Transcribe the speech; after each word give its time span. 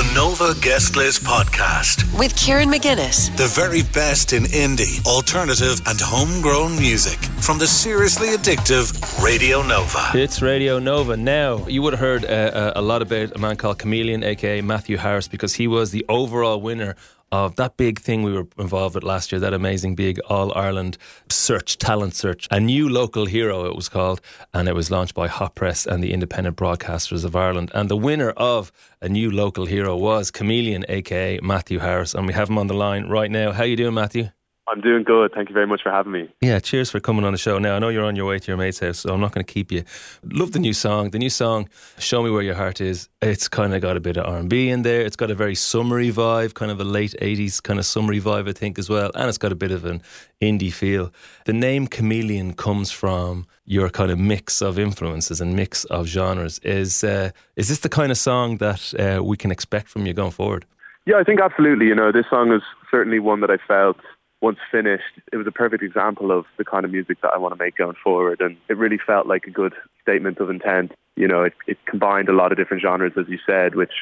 The 0.00 0.14
Nova 0.14 0.54
Guest 0.62 0.96
List 0.96 1.24
Podcast. 1.24 2.18
with 2.18 2.34
Kieran 2.34 2.70
McGuinness. 2.70 3.36
The 3.36 3.48
very 3.48 3.82
best 3.82 4.32
in 4.32 4.44
indie, 4.44 5.04
alternative, 5.04 5.78
and 5.86 6.00
homegrown 6.00 6.78
music 6.78 7.18
from 7.42 7.58
the 7.58 7.66
seriously 7.66 8.28
addictive 8.28 9.22
Radio 9.22 9.60
Nova. 9.60 10.12
It's 10.14 10.40
Radio 10.40 10.78
Nova. 10.78 11.18
Now, 11.18 11.66
you 11.66 11.82
would 11.82 11.92
have 11.92 12.00
heard 12.00 12.24
uh, 12.24 12.28
uh, 12.28 12.72
a 12.76 12.80
lot 12.80 13.02
about 13.02 13.36
a 13.36 13.38
man 13.38 13.56
called 13.56 13.78
Chameleon, 13.78 14.24
aka 14.24 14.62
Matthew 14.62 14.96
Harris, 14.96 15.28
because 15.28 15.52
he 15.52 15.68
was 15.68 15.90
the 15.90 16.06
overall 16.08 16.62
winner 16.62 16.96
of 17.32 17.56
that 17.56 17.76
big 17.76 18.00
thing 18.00 18.22
we 18.22 18.32
were 18.32 18.46
involved 18.58 18.94
with 18.94 19.04
last 19.04 19.30
year, 19.30 19.40
that 19.40 19.54
amazing 19.54 19.94
big 19.94 20.18
All 20.28 20.52
Ireland 20.56 20.98
search, 21.28 21.78
talent 21.78 22.14
search. 22.14 22.48
A 22.50 22.60
new 22.60 22.88
local 22.88 23.26
hero, 23.26 23.66
it 23.66 23.76
was 23.76 23.88
called, 23.88 24.20
and 24.52 24.68
it 24.68 24.74
was 24.74 24.90
launched 24.90 25.14
by 25.14 25.28
Hot 25.28 25.54
Press 25.54 25.86
and 25.86 26.02
the 26.02 26.12
Independent 26.12 26.56
Broadcasters 26.56 27.24
of 27.24 27.36
Ireland. 27.36 27.70
And 27.74 27.88
the 27.88 27.96
winner 27.96 28.30
of 28.30 28.72
a 29.00 29.08
new 29.08 29.30
local 29.30 29.66
hero 29.66 29.96
was 29.96 30.30
Chameleon, 30.30 30.84
aka 30.88 31.38
Matthew 31.42 31.78
Harris. 31.78 32.14
And 32.14 32.26
we 32.26 32.32
have 32.32 32.48
him 32.50 32.58
on 32.58 32.66
the 32.66 32.74
line 32.74 33.06
right 33.08 33.30
now. 33.30 33.52
How 33.52 33.64
you 33.64 33.76
doing, 33.76 33.94
Matthew? 33.94 34.30
I'm 34.70 34.80
doing 34.80 35.02
good. 35.02 35.32
Thank 35.34 35.48
you 35.48 35.52
very 35.54 35.66
much 35.66 35.82
for 35.82 35.90
having 35.90 36.12
me. 36.12 36.28
Yeah, 36.40 36.60
cheers 36.60 36.90
for 36.90 37.00
coming 37.00 37.24
on 37.24 37.32
the 37.32 37.38
show. 37.38 37.58
Now, 37.58 37.74
I 37.74 37.78
know 37.80 37.88
you're 37.88 38.04
on 38.04 38.14
your 38.14 38.26
way 38.26 38.38
to 38.38 38.46
your 38.46 38.56
mate's 38.56 38.78
house, 38.78 39.00
so 39.00 39.12
I'm 39.12 39.20
not 39.20 39.32
going 39.32 39.44
to 39.44 39.52
keep 39.52 39.72
you. 39.72 39.82
Love 40.24 40.52
the 40.52 40.60
new 40.60 40.72
song. 40.72 41.10
The 41.10 41.18
new 41.18 41.28
song, 41.28 41.68
Show 41.98 42.22
Me 42.22 42.30
Where 42.30 42.42
Your 42.42 42.54
Heart 42.54 42.80
Is. 42.80 43.08
It's 43.20 43.48
kind 43.48 43.74
of 43.74 43.82
got 43.82 43.96
a 43.96 44.00
bit 44.00 44.16
of 44.16 44.26
R&B 44.26 44.68
in 44.68 44.82
there. 44.82 45.00
It's 45.00 45.16
got 45.16 45.28
a 45.30 45.34
very 45.34 45.56
summery 45.56 46.12
vibe, 46.12 46.54
kind 46.54 46.70
of 46.70 46.80
a 46.80 46.84
late 46.84 47.16
80s 47.20 47.60
kind 47.60 47.80
of 47.80 47.84
summery 47.84 48.20
vibe, 48.20 48.48
I 48.48 48.52
think, 48.52 48.78
as 48.78 48.88
well. 48.88 49.10
And 49.16 49.28
it's 49.28 49.38
got 49.38 49.50
a 49.50 49.56
bit 49.56 49.72
of 49.72 49.84
an 49.84 50.02
indie 50.40 50.72
feel. 50.72 51.12
The 51.46 51.52
name 51.52 51.88
Chameleon 51.88 52.54
comes 52.54 52.92
from 52.92 53.46
your 53.64 53.90
kind 53.90 54.12
of 54.12 54.20
mix 54.20 54.62
of 54.62 54.78
influences 54.78 55.40
and 55.40 55.56
mix 55.56 55.84
of 55.86 56.06
genres. 56.06 56.60
Is, 56.60 57.02
uh, 57.02 57.30
is 57.56 57.68
this 57.68 57.80
the 57.80 57.88
kind 57.88 58.12
of 58.12 58.18
song 58.18 58.58
that 58.58 58.94
uh, 58.94 59.24
we 59.24 59.36
can 59.36 59.50
expect 59.50 59.88
from 59.88 60.06
you 60.06 60.14
going 60.14 60.30
forward? 60.30 60.64
Yeah, 61.06 61.16
I 61.16 61.24
think 61.24 61.40
absolutely. 61.40 61.86
You 61.86 61.94
know, 61.96 62.12
this 62.12 62.26
song 62.30 62.52
is 62.52 62.62
certainly 62.88 63.18
one 63.18 63.40
that 63.40 63.50
I 63.50 63.56
felt 63.66 63.96
once 64.40 64.58
finished, 64.70 65.20
it 65.32 65.36
was 65.36 65.46
a 65.46 65.52
perfect 65.52 65.82
example 65.82 66.30
of 66.30 66.46
the 66.56 66.64
kind 66.64 66.84
of 66.84 66.90
music 66.90 67.20
that 67.22 67.32
I 67.34 67.38
want 67.38 67.52
to 67.52 67.62
make 67.62 67.76
going 67.76 67.96
forward. 68.02 68.40
And 68.40 68.56
it 68.68 68.76
really 68.76 68.98
felt 68.98 69.26
like 69.26 69.44
a 69.46 69.50
good 69.50 69.74
statement 70.02 70.38
of 70.38 70.48
intent. 70.48 70.92
You 71.16 71.28
know, 71.28 71.42
it, 71.42 71.52
it 71.66 71.78
combined 71.86 72.28
a 72.28 72.32
lot 72.32 72.52
of 72.52 72.58
different 72.58 72.82
genres, 72.82 73.12
as 73.18 73.26
you 73.28 73.38
said, 73.46 73.74
which 73.74 73.92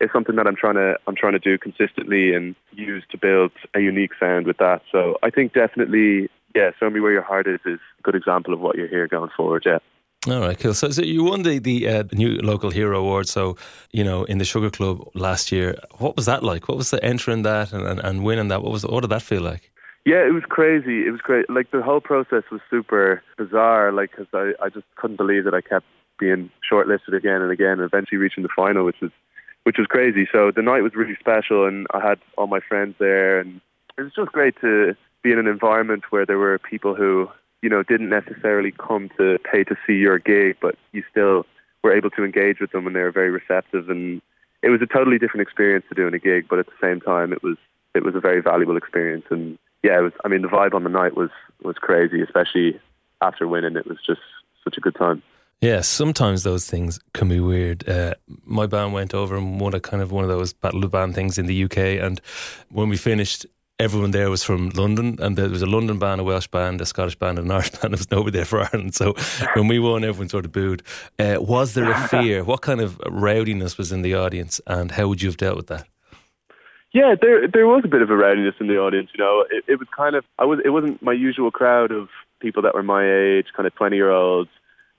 is 0.00 0.10
something 0.12 0.36
that 0.36 0.46
I'm 0.46 0.56
trying 0.56 0.74
to 0.74 0.96
I'm 1.06 1.16
trying 1.16 1.32
to 1.32 1.38
do 1.38 1.56
consistently 1.56 2.34
and 2.34 2.54
use 2.72 3.04
to 3.10 3.18
build 3.18 3.52
a 3.74 3.80
unique 3.80 4.12
sound 4.20 4.46
with 4.46 4.58
that. 4.58 4.82
So 4.92 5.16
I 5.22 5.30
think 5.30 5.54
definitely, 5.54 6.28
yeah, 6.54 6.70
"Show 6.78 6.90
Me 6.90 7.00
Where 7.00 7.12
Your 7.12 7.22
Heart 7.22 7.46
Is" 7.46 7.60
is 7.64 7.80
a 7.98 8.02
good 8.02 8.14
example 8.14 8.52
of 8.52 8.60
what 8.60 8.76
you're 8.76 8.88
here 8.88 9.08
going 9.08 9.30
forward. 9.34 9.62
Yeah. 9.64 9.78
All 10.28 10.40
right, 10.40 10.58
cool. 10.58 10.74
So, 10.74 10.90
so 10.90 11.02
you 11.02 11.22
won 11.24 11.42
the 11.42 11.58
the 11.60 11.88
uh, 11.88 12.04
new 12.12 12.38
local 12.40 12.70
hero 12.70 12.98
award. 12.98 13.28
So, 13.28 13.56
you 13.92 14.02
know, 14.02 14.24
in 14.24 14.38
the 14.38 14.44
Sugar 14.44 14.70
Club 14.70 15.08
last 15.14 15.52
year, 15.52 15.76
what 15.98 16.16
was 16.16 16.26
that 16.26 16.42
like? 16.42 16.68
What 16.68 16.76
was 16.76 16.90
the 16.90 17.02
entering 17.02 17.42
that 17.42 17.72
and, 17.72 17.86
and, 17.86 18.00
and 18.00 18.24
winning 18.24 18.48
that? 18.48 18.62
What 18.62 18.72
was 18.72 18.84
what 18.84 19.02
did 19.02 19.10
that 19.10 19.22
feel 19.22 19.42
like? 19.42 19.70
Yeah, 20.06 20.24
it 20.24 20.32
was 20.32 20.44
crazy. 20.48 21.04
It 21.04 21.10
was 21.10 21.20
great. 21.20 21.50
Like 21.50 21.72
the 21.72 21.82
whole 21.82 22.00
process 22.00 22.44
was 22.52 22.60
super 22.70 23.24
bizarre. 23.36 23.90
Like 23.90 24.12
because 24.12 24.28
I, 24.32 24.52
I 24.64 24.68
just 24.68 24.86
couldn't 24.94 25.16
believe 25.16 25.44
that 25.44 25.52
I 25.52 25.60
kept 25.60 25.84
being 26.16 26.48
shortlisted 26.62 27.12
again 27.12 27.42
and 27.42 27.50
again, 27.50 27.80
and 27.80 27.80
eventually 27.80 28.18
reaching 28.18 28.44
the 28.44 28.48
final, 28.54 28.84
which 28.84 29.00
was 29.02 29.10
which 29.64 29.78
was 29.78 29.88
crazy. 29.88 30.28
So 30.30 30.52
the 30.54 30.62
night 30.62 30.82
was 30.82 30.94
really 30.94 31.16
special, 31.18 31.66
and 31.66 31.88
I 31.92 31.98
had 31.98 32.20
all 32.38 32.46
my 32.46 32.60
friends 32.60 32.94
there, 33.00 33.40
and 33.40 33.60
it 33.98 34.02
was 34.02 34.12
just 34.14 34.30
great 34.30 34.54
to 34.60 34.94
be 35.24 35.32
in 35.32 35.40
an 35.40 35.48
environment 35.48 36.04
where 36.10 36.24
there 36.24 36.38
were 36.38 36.60
people 36.60 36.94
who 36.94 37.28
you 37.60 37.68
know 37.68 37.82
didn't 37.82 38.08
necessarily 38.08 38.70
come 38.70 39.10
to 39.18 39.38
pay 39.50 39.64
to 39.64 39.74
see 39.88 39.94
your 39.94 40.20
gig, 40.20 40.56
but 40.62 40.76
you 40.92 41.02
still 41.10 41.46
were 41.82 41.92
able 41.92 42.10
to 42.10 42.24
engage 42.24 42.60
with 42.60 42.70
them, 42.70 42.86
and 42.86 42.94
they 42.94 43.02
were 43.02 43.10
very 43.10 43.30
receptive, 43.30 43.90
and 43.90 44.22
it 44.62 44.68
was 44.68 44.80
a 44.80 44.86
totally 44.86 45.18
different 45.18 45.42
experience 45.42 45.84
to 45.88 45.96
doing 45.96 46.14
a 46.14 46.20
gig, 46.20 46.46
but 46.48 46.60
at 46.60 46.66
the 46.66 46.78
same 46.80 47.00
time, 47.00 47.32
it 47.32 47.42
was 47.42 47.56
it 47.92 48.04
was 48.04 48.14
a 48.14 48.20
very 48.20 48.40
valuable 48.40 48.76
experience, 48.76 49.24
and 49.30 49.58
yeah, 49.86 49.98
it 50.00 50.02
was. 50.02 50.12
I 50.24 50.28
mean, 50.28 50.42
the 50.42 50.48
vibe 50.48 50.74
on 50.74 50.82
the 50.82 50.90
night 50.90 51.16
was 51.16 51.30
was 51.62 51.76
crazy, 51.76 52.20
especially 52.20 52.80
after 53.22 53.46
winning. 53.46 53.76
It 53.76 53.86
was 53.86 53.98
just 54.04 54.20
such 54.64 54.76
a 54.76 54.80
good 54.80 54.96
time. 54.96 55.22
Yeah, 55.60 55.80
sometimes 55.80 56.42
those 56.42 56.68
things 56.68 56.98
can 57.14 57.28
be 57.28 57.40
weird. 57.40 57.88
Uh, 57.88 58.14
my 58.44 58.66
band 58.66 58.92
went 58.92 59.14
over 59.14 59.36
and 59.36 59.58
won 59.60 59.74
a 59.74 59.80
kind 59.80 60.02
of 60.02 60.12
one 60.12 60.24
of 60.24 60.28
those 60.28 60.52
battle 60.52 60.84
of 60.84 60.90
band 60.90 61.14
things 61.14 61.38
in 61.38 61.46
the 61.46 61.64
UK, 61.64 61.78
and 62.04 62.20
when 62.68 62.88
we 62.88 62.96
finished, 62.96 63.46
everyone 63.78 64.10
there 64.10 64.28
was 64.28 64.42
from 64.42 64.70
London, 64.70 65.16
and 65.20 65.36
there 65.38 65.48
was 65.48 65.62
a 65.62 65.66
London 65.66 65.98
band, 65.98 66.20
a 66.20 66.24
Welsh 66.24 66.48
band, 66.48 66.80
a 66.80 66.86
Scottish 66.86 67.16
band, 67.16 67.38
and 67.38 67.46
an 67.46 67.52
Irish 67.52 67.70
band. 67.78 67.94
There 67.94 67.98
was 67.98 68.10
nobody 68.10 68.38
there 68.38 68.44
for 68.44 68.62
Ireland. 68.62 68.96
So 68.96 69.14
when 69.54 69.68
we 69.68 69.78
won, 69.78 70.04
everyone 70.04 70.28
sort 70.28 70.46
of 70.46 70.52
booed. 70.52 70.82
Uh, 71.18 71.36
was 71.38 71.74
there 71.74 71.90
a 71.90 72.08
fear? 72.08 72.42
What 72.42 72.60
kind 72.60 72.80
of 72.80 73.00
rowdiness 73.06 73.78
was 73.78 73.92
in 73.92 74.02
the 74.02 74.14
audience, 74.14 74.60
and 74.66 74.90
how 74.90 75.06
would 75.06 75.22
you 75.22 75.28
have 75.28 75.36
dealt 75.36 75.56
with 75.56 75.68
that? 75.68 75.86
Yeah, 76.96 77.14
there 77.20 77.46
there 77.46 77.66
was 77.66 77.82
a 77.84 77.88
bit 77.88 78.00
of 78.00 78.08
a 78.08 78.16
rowdiness 78.16 78.54
in 78.58 78.68
the 78.68 78.78
audience. 78.78 79.10
You 79.12 79.22
know, 79.22 79.44
it, 79.50 79.64
it 79.68 79.78
was 79.78 79.86
kind 79.94 80.16
of 80.16 80.24
I 80.38 80.46
was 80.46 80.60
it 80.64 80.70
wasn't 80.70 81.02
my 81.02 81.12
usual 81.12 81.50
crowd 81.50 81.92
of 81.92 82.08
people 82.40 82.62
that 82.62 82.74
were 82.74 82.82
my 82.82 83.04
age, 83.04 83.48
kind 83.54 83.66
of 83.66 83.74
twenty 83.74 83.96
year 83.96 84.10
olds. 84.10 84.48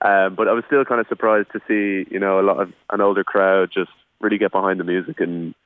Um, 0.00 0.36
but 0.36 0.46
I 0.46 0.52
was 0.52 0.62
still 0.68 0.84
kind 0.84 1.00
of 1.00 1.08
surprised 1.08 1.48
to 1.54 1.60
see 1.66 2.08
you 2.08 2.20
know 2.20 2.38
a 2.38 2.46
lot 2.46 2.60
of 2.60 2.72
an 2.92 3.00
older 3.00 3.24
crowd 3.24 3.70
just 3.74 3.90
really 4.20 4.38
get 4.38 4.52
behind 4.52 4.78
the 4.78 4.84
music 4.84 5.18
and 5.18 5.56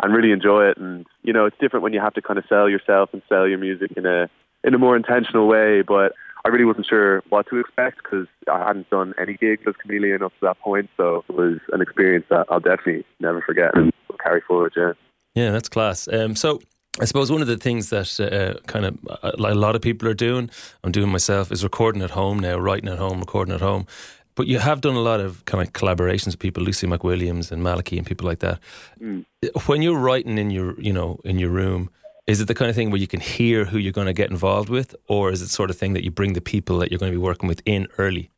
and 0.00 0.14
really 0.14 0.30
enjoy 0.30 0.68
it. 0.68 0.76
And 0.76 1.06
you 1.24 1.32
know, 1.32 1.44
it's 1.44 1.58
different 1.58 1.82
when 1.82 1.92
you 1.92 2.00
have 2.00 2.14
to 2.14 2.22
kind 2.22 2.38
of 2.38 2.44
sell 2.48 2.68
yourself 2.68 3.10
and 3.12 3.20
sell 3.28 3.48
your 3.48 3.58
music 3.58 3.90
in 3.96 4.06
a 4.06 4.30
in 4.62 4.74
a 4.74 4.78
more 4.78 4.94
intentional 4.94 5.48
way. 5.48 5.82
But 5.82 6.12
I 6.44 6.50
really 6.50 6.66
wasn't 6.66 6.86
sure 6.86 7.24
what 7.30 7.48
to 7.48 7.58
expect 7.58 8.04
because 8.04 8.28
I 8.48 8.64
hadn't 8.64 8.88
done 8.90 9.12
any 9.20 9.34
gigs 9.34 9.64
as 9.66 9.74
Chameleon 9.82 10.22
up 10.22 10.34
to 10.38 10.46
that 10.46 10.60
point. 10.60 10.88
So 10.96 11.24
it 11.28 11.34
was 11.34 11.58
an 11.72 11.82
experience 11.82 12.26
that 12.30 12.46
I'll 12.48 12.60
definitely 12.60 13.04
never 13.18 13.40
forget 13.40 13.76
and 13.76 13.92
carry 14.22 14.40
forward. 14.40 14.74
Yeah. 14.76 14.92
Yeah, 15.34 15.50
that's 15.50 15.68
class. 15.68 16.08
Um, 16.08 16.34
so 16.34 16.60
I 17.00 17.04
suppose 17.04 17.30
one 17.30 17.40
of 17.40 17.46
the 17.46 17.56
things 17.56 17.90
that 17.90 18.20
uh, 18.20 18.60
kind 18.66 18.84
of 18.84 18.98
uh, 19.08 19.32
a 19.34 19.54
lot 19.54 19.76
of 19.76 19.82
people 19.82 20.08
are 20.08 20.14
doing, 20.14 20.50
I'm 20.82 20.92
doing 20.92 21.10
myself, 21.10 21.52
is 21.52 21.62
recording 21.62 22.02
at 22.02 22.10
home 22.10 22.38
now, 22.38 22.58
writing 22.58 22.88
at 22.88 22.98
home, 22.98 23.20
recording 23.20 23.54
at 23.54 23.60
home. 23.60 23.86
But 24.34 24.46
you 24.46 24.58
have 24.58 24.80
done 24.80 24.94
a 24.94 25.00
lot 25.00 25.20
of 25.20 25.44
kind 25.44 25.66
of 25.66 25.72
collaborations 25.72 26.26
with 26.26 26.38
people, 26.38 26.62
Lucy 26.62 26.86
McWilliams 26.86 27.52
and 27.52 27.62
Maliki 27.62 27.98
and 27.98 28.06
people 28.06 28.26
like 28.26 28.38
that. 28.40 28.58
Mm. 29.00 29.24
When 29.66 29.82
you're 29.82 29.98
writing 29.98 30.38
in 30.38 30.50
your, 30.50 30.80
you 30.80 30.92
know, 30.92 31.20
in 31.24 31.38
your 31.38 31.50
room, 31.50 31.90
is 32.26 32.40
it 32.40 32.48
the 32.48 32.54
kind 32.54 32.68
of 32.68 32.76
thing 32.76 32.90
where 32.90 33.00
you 33.00 33.06
can 33.06 33.20
hear 33.20 33.64
who 33.64 33.78
you're 33.78 33.92
going 33.92 34.06
to 34.06 34.12
get 34.12 34.30
involved 34.30 34.68
with, 34.68 34.94
or 35.08 35.30
is 35.30 35.42
it 35.42 35.48
sort 35.48 35.70
of 35.70 35.76
thing 35.76 35.94
that 35.94 36.04
you 36.04 36.10
bring 36.10 36.32
the 36.32 36.40
people 36.40 36.78
that 36.78 36.90
you're 36.90 36.98
going 36.98 37.12
to 37.12 37.18
be 37.18 37.22
working 37.22 37.48
with 37.48 37.60
in 37.64 37.88
early? 37.98 38.30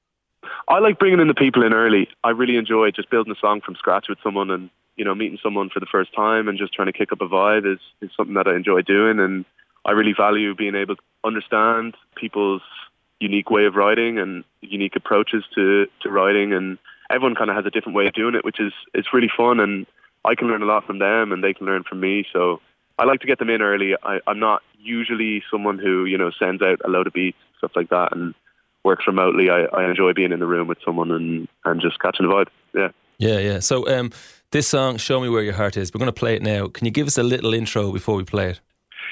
I 0.68 0.78
like 0.78 0.98
bringing 0.98 1.20
in 1.20 1.28
the 1.28 1.34
people 1.34 1.64
in 1.64 1.72
early. 1.72 2.08
I 2.24 2.30
really 2.30 2.56
enjoy 2.56 2.90
just 2.90 3.10
building 3.10 3.32
a 3.32 3.40
song 3.40 3.60
from 3.60 3.74
scratch 3.74 4.06
with 4.08 4.18
someone 4.22 4.50
and 4.50 4.70
you 4.96 5.04
know, 5.04 5.14
meeting 5.14 5.38
someone 5.42 5.70
for 5.70 5.80
the 5.80 5.86
first 5.86 6.14
time 6.14 6.48
and 6.48 6.58
just 6.58 6.72
trying 6.72 6.86
to 6.86 6.92
kick 6.92 7.12
up 7.12 7.20
a 7.20 7.28
vibe 7.28 7.70
is, 7.70 7.80
is 8.00 8.10
something 8.16 8.34
that 8.34 8.46
I 8.46 8.54
enjoy 8.54 8.82
doing. 8.82 9.18
And 9.18 9.44
I 9.84 9.92
really 9.92 10.14
value 10.16 10.54
being 10.54 10.74
able 10.74 10.96
to 10.96 11.02
understand 11.24 11.96
people's 12.14 12.62
unique 13.20 13.50
way 13.50 13.64
of 13.64 13.74
writing 13.74 14.18
and 14.18 14.44
unique 14.60 14.96
approaches 14.96 15.44
to, 15.54 15.86
to 16.02 16.10
writing. 16.10 16.52
And 16.52 16.78
everyone 17.10 17.34
kind 17.34 17.50
of 17.50 17.56
has 17.56 17.66
a 17.66 17.70
different 17.70 17.96
way 17.96 18.06
of 18.06 18.12
doing 18.12 18.34
it, 18.34 18.44
which 18.44 18.60
is, 18.60 18.72
it's 18.92 19.14
really 19.14 19.30
fun. 19.34 19.60
And 19.60 19.86
I 20.24 20.34
can 20.34 20.48
learn 20.48 20.62
a 20.62 20.66
lot 20.66 20.84
from 20.84 20.98
them 20.98 21.32
and 21.32 21.42
they 21.42 21.54
can 21.54 21.66
learn 21.66 21.84
from 21.84 22.00
me. 22.00 22.26
So 22.32 22.60
I 22.98 23.04
like 23.04 23.20
to 23.20 23.26
get 23.26 23.38
them 23.38 23.50
in 23.50 23.62
early. 23.62 23.94
I, 24.02 24.20
I'm 24.26 24.38
not 24.38 24.62
usually 24.78 25.42
someone 25.50 25.78
who, 25.78 26.04
you 26.04 26.18
know, 26.18 26.30
sends 26.38 26.60
out 26.62 26.80
a 26.84 26.88
load 26.88 27.06
of 27.06 27.12
beats, 27.14 27.38
stuff 27.58 27.72
like 27.74 27.88
that, 27.88 28.14
and 28.14 28.34
works 28.84 29.06
remotely. 29.06 29.50
I, 29.50 29.65
I 29.65 29.88
enjoy 29.88 30.12
being 30.12 30.32
in 30.32 30.41
the 30.41 30.47
room 30.47 30.69
with 30.69 30.78
someone 30.84 31.10
and, 31.10 31.48
and 31.65 31.81
just 31.81 32.00
catching 32.00 32.26
the 32.26 32.32
vibe. 32.32 32.48
Yeah. 32.75 32.88
Yeah, 33.19 33.38
yeah. 33.38 33.59
So 33.60 33.88
um, 33.88 34.10
this 34.50 34.66
song, 34.66 34.97
Show 34.97 35.20
Me 35.20 35.28
Where 35.28 35.43
Your 35.43 35.54
Heart 35.54 35.76
Is, 35.76 35.93
we're 35.93 35.98
going 35.98 36.06
to 36.06 36.12
play 36.12 36.34
it 36.34 36.43
now. 36.43 36.69
Can 36.69 36.84
you 36.87 36.91
give 36.91 37.06
us 37.06 37.19
a 37.19 37.22
little 37.22 37.54
intro 37.54 37.93
before 37.93 38.16
we 38.16 38.25
play 38.25 38.50
it? 38.50 38.60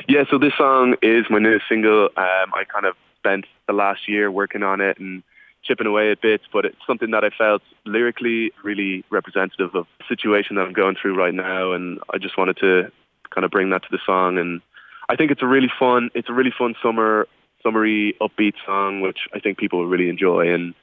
Yeah, 0.08 0.24
so 0.30 0.38
this 0.38 0.54
song 0.56 0.96
is 1.02 1.26
my 1.30 1.38
newest 1.38 1.66
single. 1.68 2.04
Um, 2.16 2.54
I 2.54 2.64
kind 2.72 2.86
of 2.86 2.96
spent 3.18 3.44
the 3.66 3.74
last 3.74 4.08
year 4.08 4.30
working 4.30 4.62
on 4.62 4.80
it 4.80 4.98
and 4.98 5.22
chipping 5.62 5.86
away 5.86 6.10
at 6.10 6.22
bits, 6.22 6.44
but 6.52 6.64
it's 6.64 6.78
something 6.86 7.10
that 7.10 7.22
I 7.22 7.30
felt 7.30 7.62
lyrically 7.84 8.50
really 8.64 9.04
representative 9.10 9.74
of 9.74 9.86
the 9.98 10.04
situation 10.08 10.56
that 10.56 10.62
I'm 10.62 10.72
going 10.72 10.96
through 11.00 11.16
right 11.16 11.34
now, 11.34 11.72
and 11.72 12.00
I 12.12 12.18
just 12.18 12.38
wanted 12.38 12.56
to 12.58 12.90
kind 13.28 13.44
of 13.44 13.50
bring 13.50 13.70
that 13.70 13.82
to 13.82 13.88
the 13.90 13.98
song. 14.04 14.38
And 14.38 14.62
I 15.08 15.16
think 15.16 15.30
it's 15.30 15.42
a 15.42 15.46
really 15.46 15.70
fun, 15.78 16.10
it's 16.14 16.30
a 16.30 16.32
really 16.32 16.52
fun 16.56 16.74
summer, 16.82 17.28
summery, 17.62 18.16
upbeat 18.20 18.54
song, 18.66 19.00
which 19.00 19.18
I 19.34 19.40
think 19.40 19.58
people 19.58 19.80
will 19.80 19.88
really 19.88 20.08
enjoy. 20.08 20.52
And 20.52 20.74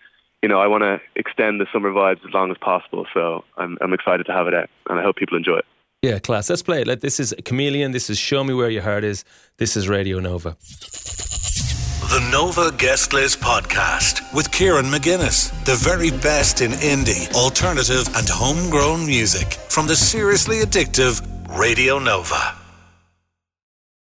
you 0.43 0.49
know, 0.49 0.59
I 0.59 0.67
want 0.67 0.83
to 0.83 0.99
extend 1.15 1.59
the 1.59 1.65
summer 1.73 1.91
vibes 1.91 2.25
as 2.25 2.33
long 2.33 2.51
as 2.51 2.57
possible. 2.57 3.05
So 3.13 3.43
I'm, 3.57 3.77
I'm 3.81 3.93
excited 3.93 4.25
to 4.27 4.33
have 4.33 4.47
it 4.47 4.53
out, 4.53 4.69
and 4.89 4.99
I 4.99 5.03
hope 5.03 5.15
people 5.15 5.37
enjoy 5.37 5.57
it. 5.57 5.65
Yeah, 6.03 6.19
class. 6.19 6.49
Let's 6.49 6.61
play 6.61 6.81
it. 6.81 6.87
Like, 6.87 7.01
this 7.01 7.19
is 7.19 7.33
Chameleon. 7.43 7.91
This 7.91 8.09
is 8.09 8.19
Show 8.19 8.43
Me 8.43 8.53
Where 8.53 8.69
Your 8.69 8.83
Heart 8.83 9.03
Is. 9.03 9.25
This 9.57 9.75
is 9.75 9.89
Radio 9.89 10.19
Nova. 10.19 10.55
The 12.09 12.29
Nova 12.31 12.71
Guest 12.77 13.13
List 13.13 13.41
Podcast 13.41 14.33
with 14.33 14.51
Kieran 14.51 14.85
McGuinness. 14.85 15.51
The 15.65 15.75
very 15.75 16.11
best 16.11 16.61
in 16.61 16.71
indie, 16.71 17.33
alternative, 17.33 18.07
and 18.15 18.29
homegrown 18.29 19.05
music 19.05 19.53
from 19.69 19.87
the 19.87 19.95
seriously 19.95 20.57
addictive 20.57 21.21
Radio 21.57 21.97
Nova. 21.99 22.66